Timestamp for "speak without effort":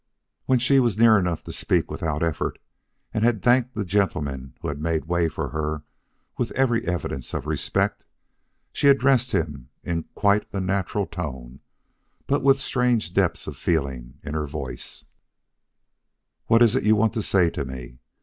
1.53-2.57